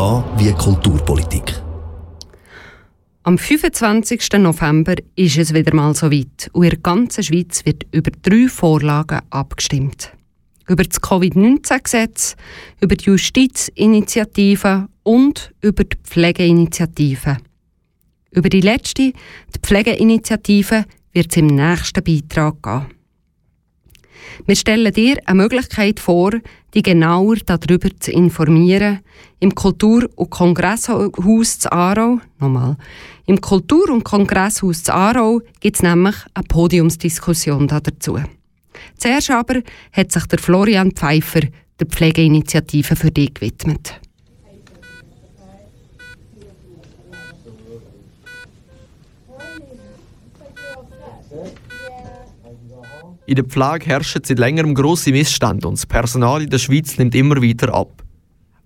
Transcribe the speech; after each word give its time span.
Wie 0.00 0.50
Kulturpolitik. 0.52 1.60
Am 3.22 3.36
25. 3.36 4.32
November 4.38 4.94
ist 5.14 5.36
es 5.36 5.52
wieder 5.52 5.74
mal 5.74 5.94
so 5.94 6.10
weit 6.10 6.48
und 6.54 6.64
in 6.64 6.70
der 6.70 6.78
ganzen 6.78 7.22
Schweiz 7.22 7.66
wird 7.66 7.84
über 7.92 8.10
drei 8.22 8.48
Vorlagen 8.48 9.20
abgestimmt. 9.28 10.10
Über 10.66 10.84
das 10.84 11.02
Covid-19-Gesetz, 11.02 12.34
über 12.80 12.96
die 12.96 13.10
Justizinitiative 13.10 14.88
und 15.02 15.52
über 15.60 15.84
die 15.84 15.98
Pflegeinitiative. 16.02 17.36
Über 18.30 18.48
die 18.48 18.62
letzte, 18.62 19.12
die 19.12 19.58
Pflegeinitiative, 19.62 20.86
wird 21.12 21.30
es 21.30 21.36
im 21.36 21.48
nächsten 21.48 22.02
Beitrag 22.02 22.62
gehen. 22.62 22.99
Wir 24.46 24.56
stellen 24.56 24.92
dir 24.92 25.18
eine 25.26 25.42
Möglichkeit 25.42 26.00
vor, 26.00 26.32
dich 26.74 26.82
genauer 26.82 27.36
darüber 27.46 27.88
zu 27.98 28.12
informieren. 28.12 29.00
Im 29.38 29.54
Kultur- 29.54 30.08
und 30.16 30.30
Kongresshaus 30.30 31.58
zu 31.58 31.72
Aarau, 31.72 32.20
nochmal, 32.38 32.76
im 33.26 33.40
Kultur- 33.40 33.90
und 33.90 34.04
Kongresshaus 34.04 34.82
zu 34.82 34.94
Aarau 34.94 35.40
gibt 35.60 35.76
es 35.76 35.82
nämlich 35.82 36.16
eine 36.34 36.44
Podiumsdiskussion 36.44 37.68
dazu. 37.68 38.18
Zuerst 38.96 39.30
aber 39.30 39.62
hat 39.92 40.12
sich 40.12 40.26
der 40.26 40.38
Florian 40.38 40.92
Pfeiffer 40.92 41.42
der 41.78 41.86
Pflegeinitiative 41.86 42.96
für 42.96 43.10
dich 43.10 43.34
gewidmet. 43.34 44.00
In 53.26 53.36
der 53.36 53.44
Pflege 53.44 53.86
herrschen 53.86 54.22
seit 54.24 54.38
längerem 54.38 54.74
grosse 54.74 55.12
Missstände 55.12 55.68
und 55.68 55.78
das 55.78 55.86
Personal 55.86 56.42
in 56.42 56.50
der 56.50 56.58
Schweiz 56.58 56.98
nimmt 56.98 57.14
immer 57.14 57.42
weiter 57.42 57.72
ab. 57.74 58.02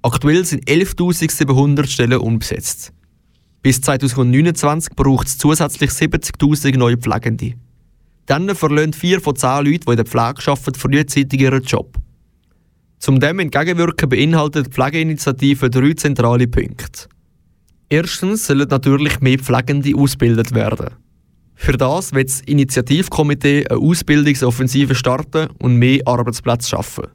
Aktuell 0.02 0.44
sind 0.44 0.66
11.700 0.66 1.86
Stellen 1.86 2.18
unbesetzt. 2.18 2.92
Bis 3.62 3.80
2029 3.80 4.94
braucht 4.94 5.26
es 5.26 5.38
zusätzlich 5.38 5.90
70.000 5.90 6.76
neue 6.76 6.98
Pflegende. 6.98 7.54
Dann 8.26 8.54
verlieren 8.54 8.92
vier 8.92 9.20
von 9.20 9.36
zehn 9.36 9.64
Leuten, 9.64 9.84
die 9.86 9.90
in 9.90 9.96
der 9.96 10.04
Pflege 10.06 10.50
arbeiten, 10.50 10.74
frühzeitig 10.74 11.40
ihren 11.40 11.62
Job. 11.62 11.96
Zum 12.98 13.20
dem 13.20 13.38
entgegenwirken 13.38 14.08
beinhaltet 14.08 14.66
die 14.66 14.70
Pflegeinitiative 14.70 15.68
drei 15.70 15.92
zentrale 15.94 16.48
Punkte. 16.48 17.08
Erstens 17.88 18.46
sollen 18.46 18.68
natürlich 18.68 19.20
mehr 19.20 19.38
Pflegende 19.38 19.94
ausgebildet 19.94 20.54
werden. 20.54 20.90
Für 21.54 21.72
das 21.72 22.12
wird 22.12 22.28
das 22.28 22.40
Initiativkomitee 22.40 23.66
eine 23.68 23.80
Ausbildungsoffensive 23.80 24.94
starten 24.94 25.48
und 25.58 25.76
mehr 25.76 26.00
Arbeitsplätze 26.06 26.70
schaffen. 26.70 27.06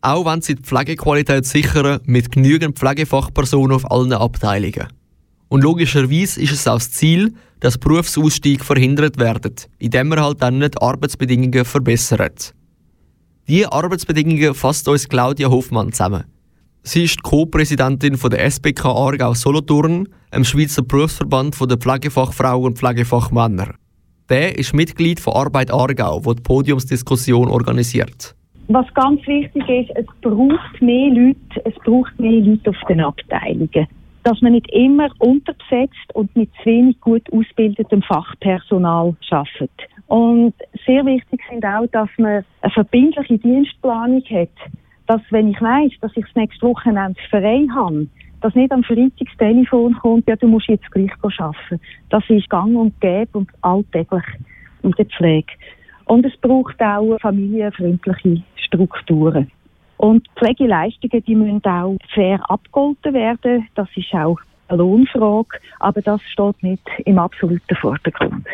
Auch 0.00 0.24
wenn 0.24 0.40
sie 0.40 0.54
die 0.54 0.62
Pflegequalität 0.62 1.44
sichern 1.44 2.00
mit 2.04 2.32
genügend 2.32 2.78
Pflegefachpersonen 2.78 3.74
auf 3.76 3.90
allen 3.90 4.12
Abteilungen. 4.12 4.88
Und 5.48 5.64
logischerweise 5.64 6.40
ist 6.40 6.52
es 6.52 6.68
auch 6.68 6.74
das 6.74 6.92
Ziel, 6.92 7.34
dass 7.60 7.78
Berufsausstieg 7.78 8.64
verhindert 8.64 9.18
werden, 9.18 9.54
indem 9.78 10.08
man 10.08 10.20
halt 10.20 10.42
dann 10.42 10.60
die 10.60 10.76
Arbeitsbedingungen 10.76 11.64
verbessert. 11.64 12.54
Diese 13.48 13.72
Arbeitsbedingungen 13.72 14.54
fasst 14.54 14.86
uns 14.88 15.08
Claudia 15.08 15.48
Hoffmann 15.48 15.92
zusammen. 15.92 16.24
Sie 16.88 17.04
ist 17.04 17.22
Co-Präsidentin 17.22 18.16
der 18.32 18.50
SBK 18.50 18.86
Aargau 18.86 19.34
Solothurn, 19.34 20.08
dem 20.34 20.42
Schweizer 20.42 20.82
Berufsverband 20.82 21.54
der 21.70 21.76
Pflegefachfrauen 21.76 22.64
und 22.64 22.78
Pflegefachmänner. 22.78 23.74
Der 24.30 24.58
ist 24.58 24.72
Mitglied 24.72 25.20
von 25.20 25.34
Arbeit 25.34 25.70
Aargau, 25.70 26.24
wo 26.24 26.32
die 26.32 26.42
Podiumsdiskussion 26.42 27.48
organisiert. 27.48 28.34
Was 28.68 28.86
ganz 28.94 29.20
wichtig 29.26 29.68
ist, 29.68 29.90
es 29.98 30.06
braucht 30.22 30.80
mehr 30.80 31.10
Leute, 31.10 31.62
es 31.66 31.74
braucht 31.84 32.18
mehr 32.18 32.40
Leute 32.40 32.70
auf 32.70 32.88
den 32.88 33.02
Abteilungen. 33.02 33.86
Dass 34.22 34.40
man 34.40 34.52
nicht 34.52 34.72
immer 34.72 35.10
unterbesetzt 35.18 36.14
und 36.14 36.34
mit 36.34 36.48
zu 36.62 36.70
wenig 36.70 36.98
gut 37.02 37.30
ausgebildetem 37.30 38.00
Fachpersonal 38.00 39.14
schafft. 39.28 39.68
Und 40.06 40.54
sehr 40.86 41.04
wichtig 41.04 41.38
sind 41.50 41.66
auch, 41.66 41.86
dass 41.92 42.08
man 42.16 42.46
eine 42.62 42.72
verbindliche 42.72 43.36
Dienstplanung 43.36 44.24
hat 44.30 44.48
dass 45.08 45.22
wenn 45.30 45.48
ich 45.50 45.60
weiß, 45.60 45.92
dass 46.00 46.12
ich 46.14 46.24
das 46.26 46.36
nächste 46.36 46.66
Wochenende 46.66 47.18
frei 47.30 47.66
habe, 47.74 48.06
dass 48.42 48.54
nicht 48.54 48.70
am 48.70 48.84
Freitag 48.84 49.10
das 49.18 49.36
Telefon 49.38 49.94
kommt, 49.94 50.28
ja, 50.28 50.36
du 50.36 50.46
musst 50.46 50.68
jetzt 50.68 50.90
gleich 50.92 51.10
arbeiten. 51.22 51.80
Das 52.10 52.22
ist 52.28 52.48
gang 52.50 52.76
und 52.76 53.00
gäbe 53.00 53.38
und 53.38 53.50
alltäglich 53.62 54.24
in 54.82 54.92
der 54.92 55.06
Pflege. 55.06 55.52
Und 56.04 56.24
es 56.24 56.36
braucht 56.36 56.80
auch 56.80 57.18
familienfreundliche 57.20 58.42
Strukturen. 58.56 59.50
Und 59.96 60.28
Pflegeleistungen, 60.36 61.24
die 61.24 61.34
müssen 61.34 61.64
auch 61.64 61.96
fair 62.14 62.38
abgegolten 62.48 63.14
werden. 63.14 63.66
Das 63.74 63.88
ist 63.96 64.14
auch 64.14 64.38
eine 64.68 64.78
Lohnfrage, 64.78 65.58
aber 65.80 66.02
das 66.02 66.20
steht 66.30 66.62
nicht 66.62 66.86
im 67.04 67.18
absoluten 67.18 67.76
Vordergrund. 67.80 68.46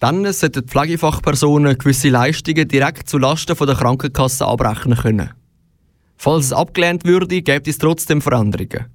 Dann 0.00 0.24
sollten 0.32 0.66
Pflegefachpersonen 0.66 1.78
gewisse 1.78 2.08
Leistungen 2.08 2.66
direkt 2.66 3.08
zulasten 3.08 3.54
der 3.64 3.76
Krankenkasse 3.76 4.44
abrechnen 4.44 4.98
können. 4.98 5.41
Falls 6.24 6.44
es 6.44 6.52
abgelehnt 6.52 7.04
würde, 7.04 7.42
gäbe 7.42 7.68
es 7.68 7.78
trotzdem 7.78 8.22
Veränderungen. 8.22 8.86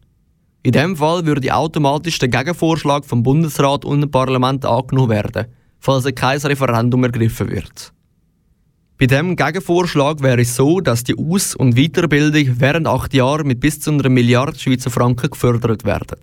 In 0.64 0.72
dem 0.72 0.96
Fall 0.96 1.26
würde 1.26 1.54
automatisch 1.54 2.20
der 2.20 2.30
Gegenvorschlag 2.30 3.04
vom 3.04 3.22
Bundesrat 3.22 3.84
und 3.84 4.00
dem 4.00 4.10
Parlament 4.10 4.64
angenommen 4.64 5.10
werden, 5.10 5.48
falls 5.78 6.06
kein 6.16 6.40
Referendum 6.40 7.04
ergriffen 7.04 7.50
wird. 7.50 7.92
Bei 8.98 9.08
dem 9.08 9.36
Gegenvorschlag 9.36 10.24
wäre 10.24 10.40
es 10.40 10.56
so, 10.56 10.80
dass 10.80 11.04
die 11.04 11.18
Aus- 11.18 11.54
und 11.54 11.76
Weiterbildung 11.76 12.62
während 12.62 12.88
acht 12.88 13.14
Jahren 13.14 13.46
mit 13.46 13.60
bis 13.60 13.82
zu 13.82 13.92
einer 13.92 14.08
Milliarde 14.08 14.58
Schweizer 14.58 14.90
Franken 14.90 15.30
gefördert 15.30 15.84
werden. 15.84 16.22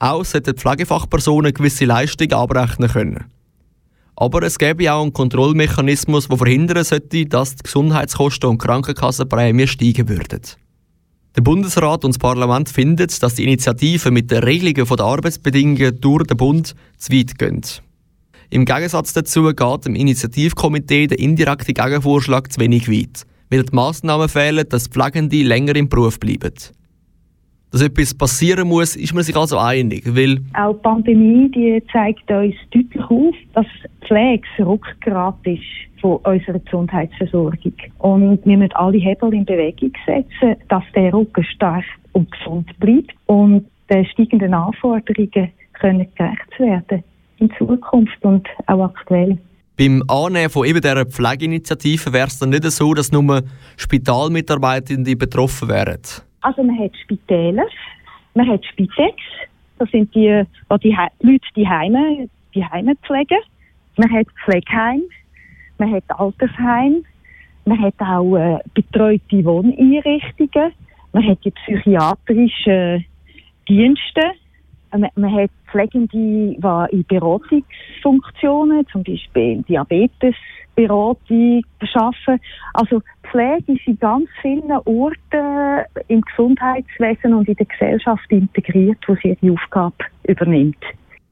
Auch 0.00 0.24
sollten 0.24 0.56
Pflegefachpersonen 0.56 1.54
gewisse 1.54 1.84
Leistungen 1.84 2.32
abrechnen 2.32 2.90
können. 2.90 3.26
Aber 4.16 4.42
es 4.42 4.58
gäbe 4.58 4.90
auch 4.92 5.02
einen 5.02 5.12
Kontrollmechanismus, 5.12 6.28
der 6.28 6.38
verhindern 6.38 6.84
sollte, 6.84 7.26
dass 7.26 7.56
die 7.56 7.62
Gesundheitskosten 7.62 8.48
und 8.48 8.58
Krankenkassenprämien 8.58 9.68
steigen 9.68 10.08
würden. 10.08 10.40
Der 11.36 11.42
Bundesrat 11.42 12.02
und 12.02 12.14
das 12.14 12.18
Parlament 12.18 12.70
finden, 12.70 13.06
dass 13.20 13.34
die 13.34 13.44
Initiative 13.44 14.10
mit 14.10 14.30
den 14.30 14.42
Regelungen 14.42 14.96
der 14.96 15.04
Arbeitsbedingungen 15.04 16.00
durch 16.00 16.24
den 16.24 16.38
Bund 16.38 16.74
zu 16.96 17.12
weit 17.12 17.38
gehen. 17.38 17.60
Im 18.48 18.64
Gegensatz 18.64 19.12
dazu 19.12 19.52
geht 19.52 19.84
dem 19.84 19.94
Initiativkomitee 19.94 21.08
der 21.08 21.18
indirekte 21.18 21.74
Gegenvorschlag 21.74 22.50
zu 22.50 22.60
wenig 22.60 22.88
weit, 22.90 23.26
weil 23.50 23.64
die 23.64 23.74
Massnahmen 23.74 24.30
fehlen, 24.30 24.66
dass 24.66 24.88
Pflegende 24.88 25.42
länger 25.42 25.76
im 25.76 25.90
Beruf 25.90 26.18
bleiben 26.18 26.54
dass 27.70 27.82
etwas 27.82 28.14
passieren 28.14 28.68
muss, 28.68 28.96
ist 28.96 29.14
man 29.14 29.22
sich 29.22 29.36
also 29.36 29.58
einig, 29.58 30.04
weil... 30.06 30.38
Auch 30.54 30.74
die 30.74 30.82
Pandemie 30.82 31.50
die 31.50 31.82
zeigt 31.92 32.30
uns 32.30 32.54
deutlich 32.70 33.04
auf, 33.10 33.34
dass 33.54 33.66
Pflege 34.06 34.42
das 34.56 34.66
Rückgrat 34.66 35.36
ist 35.44 35.62
von 36.00 36.16
unserer 36.18 36.58
Gesundheitsversorgung. 36.60 37.74
Und 37.98 38.44
wir 38.44 38.56
müssen 38.56 38.72
alle 38.74 38.98
Hebel 38.98 39.34
in 39.34 39.44
Bewegung 39.44 39.92
setzen, 40.06 40.56
dass 40.68 40.84
der 40.94 41.12
Rücken 41.12 41.44
stark 41.44 41.84
und 42.12 42.30
gesund 42.30 42.78
bleibt 42.78 43.14
und 43.26 43.66
den 43.90 44.06
steigenden 44.06 44.54
Anforderungen 44.54 45.50
können 45.74 46.06
gerecht 46.16 46.58
werden 46.58 47.04
in 47.38 47.50
Zukunft 47.58 48.22
und 48.22 48.46
auch 48.66 48.84
aktuell. 48.84 49.38
Beim 49.76 50.02
Annehmen 50.08 50.48
von 50.48 50.66
eben 50.66 50.80
dieser 50.80 51.04
Pflegeinitiative 51.04 52.12
wäre 52.12 52.28
es 52.28 52.38
dann 52.38 52.50
nicht 52.50 52.64
so, 52.70 52.94
dass 52.94 53.12
nur 53.12 53.42
Spitalmitarbeitende 53.76 55.16
betroffen 55.16 55.68
wären. 55.68 56.00
Also 56.46 56.62
man 56.62 56.78
hat 56.78 56.96
Spitäler, 57.02 57.66
man 58.34 58.48
hat 58.48 58.64
Spitex, 58.66 59.16
das 59.80 59.90
sind 59.90 60.14
die, 60.14 60.44
die, 60.70 60.78
die 60.78 60.96
Leute, 61.20 61.46
die 61.56 61.68
Heime, 61.68 62.30
die 62.54 62.64
Heime 62.64 62.94
pflegen. 63.04 63.40
Man 63.96 64.12
hat 64.12 64.28
Pflegeheim, 64.44 65.02
man 65.78 65.90
hat 65.90 66.04
Altersheim, 66.06 67.04
man 67.64 67.82
hat 67.82 67.94
auch 67.98 68.36
äh, 68.36 68.60
betreute 68.74 69.44
Wohneinrichtungen, 69.44 70.72
man 71.12 71.26
hat 71.26 71.44
die 71.44 71.50
psychiatrischen 71.50 73.04
Dienste, 73.68 74.22
man, 74.90 75.08
man 75.14 75.34
hat 75.34 75.50
Pflegende, 75.70 76.08
die 76.08 76.58
in 76.90 77.04
Beratungsfunktionen, 77.06 78.86
zum 78.88 79.02
Beispiel 79.02 79.62
Diabetesberatung, 79.68 81.62
arbeiten. 81.94 82.40
Also 82.74 83.02
Pflege 83.30 83.72
ist 83.72 83.86
in 83.86 83.98
ganz 83.98 84.28
vielen 84.42 84.70
Orten 84.70 85.84
im 86.08 86.20
Gesundheitswesen 86.20 87.34
und 87.34 87.48
in 87.48 87.56
der 87.56 87.66
Gesellschaft 87.66 88.30
integriert, 88.30 88.98
wo 89.06 89.16
sie 89.22 89.36
ihre 89.40 89.54
Aufgabe 89.54 90.04
übernimmt. 90.24 90.82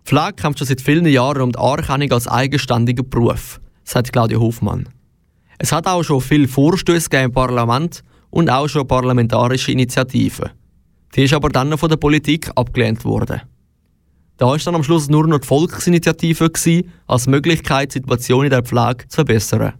Pflege 0.05 0.35
kämpft 0.35 0.59
schon 0.59 0.67
seit 0.67 0.81
vielen 0.81 1.07
Jahren 1.07 1.43
um 1.43 1.53
die 1.53 1.59
Anerkennung 1.59 2.12
als 2.12 2.29
eigenständiger 2.29 3.03
Beruf, 3.03 3.61
sagt 3.85 4.12
Claudia 4.12 4.39
Hofmann. 4.39 4.89
Es 5.59 5.73
hat 5.73 5.87
auch 5.87 6.03
schon 6.03 6.21
viele 6.21 6.49
Vorstöße 6.49 7.09
im 7.17 7.33
Parlament 7.33 8.03
und 8.31 8.50
auch 8.50 8.69
schon 8.69 8.87
parlamentarische 8.87 9.73
Initiativen. 9.73 10.50
Die 11.14 11.25
ist 11.25 11.34
aber 11.34 11.49
dann 11.49 11.76
von 11.78 11.88
der 11.88 11.96
Politik 11.96 12.50
abgelehnt 12.55 13.05
worden. 13.05 13.43
Da 14.37 14.46
war 14.46 14.58
dann 14.58 14.75
am 14.75 14.82
Schluss 14.82 15.08
nur 15.08 15.26
noch 15.26 15.38
die 15.38 15.46
Volksinitiative 15.46 16.50
als 17.06 17.26
Möglichkeit, 17.28 17.94
die 17.94 17.99
Situation 17.99 18.44
in 18.44 18.50
der 18.50 18.64
Pflege 18.64 19.06
zu 19.08 19.16
verbessern. 19.16 19.75